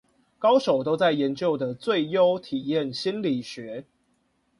[0.39, 3.85] 高手都在研究的最優體驗心理學